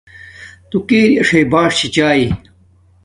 [0.69, 2.23] تو کیر اݽ باݽ چھی چاݵ